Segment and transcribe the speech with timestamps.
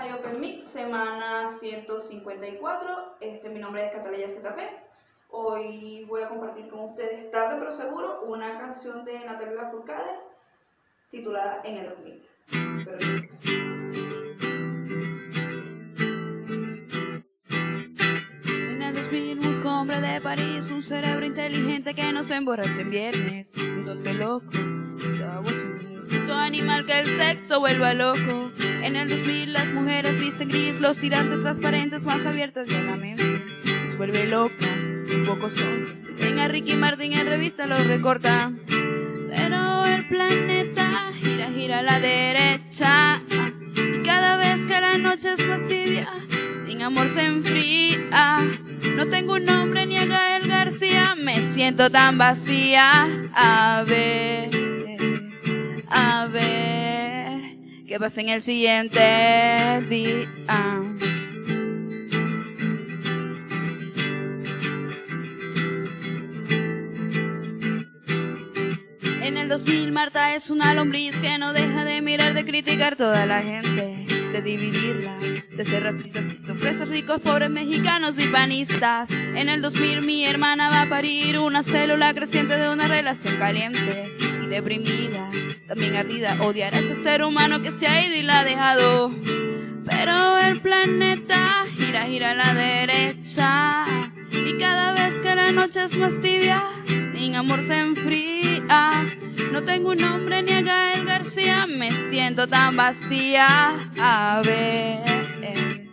[0.00, 3.16] High Open Mix, semana 154.
[3.20, 4.58] Este, mi nombre es Catalina ZP.
[5.28, 10.20] Hoy voy a compartir con ustedes, tarde pero seguro, una canción de Natalia Lafourcade
[11.10, 12.26] titulada En el 2000.
[18.46, 22.90] En el 2000 busco hombre de París, un cerebro inteligente que no se emborrache en
[22.90, 28.50] viernes, un loco, un instinto animal que el sexo vuelva loco.
[28.58, 33.44] En el 2000 las mujeres visten gris, los tirantes transparentes más abiertas de la mente.
[33.84, 36.10] Nos vuelve locas, un poco sonzas.
[36.18, 38.50] Ven a Ricky Martin en revista los recorta.
[38.66, 43.20] Pero el planeta gira, gira a la derecha.
[43.76, 46.08] Y cada vez que la noche es más tibia,
[46.64, 48.38] sin amor se enfría.
[48.96, 53.06] No tengo un nombre ni a Gael García, me siento tan vacía.
[53.34, 54.59] A ver,
[55.90, 57.58] a ver.
[57.86, 59.00] ¿Qué pasa en el siguiente
[59.88, 60.28] día?
[69.22, 73.26] En el 2000 Marta es una lombriz que no deja de mirar, de criticar toda
[73.26, 79.10] la gente, de dividirla, de ser racistas y sorpresas ricos, pobres mexicanos y panistas.
[79.10, 84.12] En el 2000 mi hermana va a parir una célula creciente de una relación caliente
[84.42, 85.30] y deprimida
[85.70, 89.14] también ardida, odiar a ese ser humano que se ha ido y la ha dejado.
[89.88, 93.86] Pero el planeta gira, gira a la derecha.
[94.32, 96.64] Y cada vez que la noche es más tibia,
[97.20, 99.06] sin amor se enfría.
[99.52, 103.90] No tengo un nombre ni a Gael García, me siento tan vacía.
[103.98, 105.86] A ver,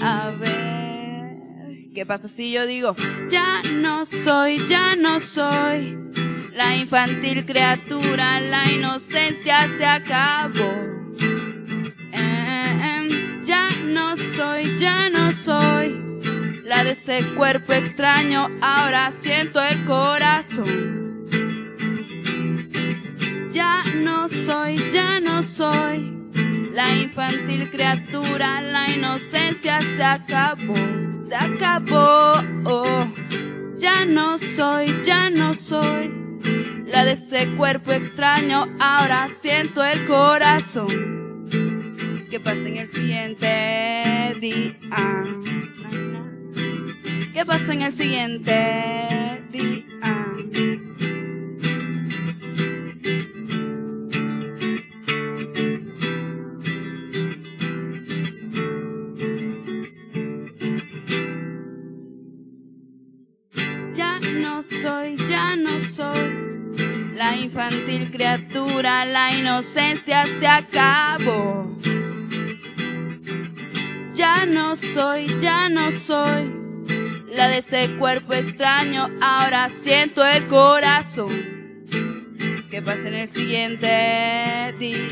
[0.00, 1.92] a ver.
[1.94, 2.96] ¿Qué pasa si yo digo,
[3.28, 5.98] ya no soy, ya no soy?
[6.54, 10.72] la infantil criatura, la inocencia se acabó.
[12.12, 16.21] Em, ya no soy, ya no soy
[16.64, 21.28] la de ese cuerpo extraño, ahora siento el corazón.
[23.50, 26.12] Ya no soy, ya no soy
[26.72, 30.74] la infantil criatura, la inocencia se acabó,
[31.14, 32.42] se acabó.
[33.74, 36.22] Ya no soy, ya no soy
[36.86, 41.48] la de ese cuerpo extraño, ahora siento el corazón.
[42.30, 44.78] ¿Qué pasa en el siguiente día?
[47.32, 49.84] ¿Qué pasa en el siguiente día?
[63.94, 71.78] Ya no soy, ya no soy la infantil criatura, la inocencia se acabó.
[74.14, 76.61] Ya no soy, ya no soy
[77.34, 81.86] la de ese cuerpo extraño, ahora siento el corazón.
[82.70, 85.08] Que pasa en el siguiente día.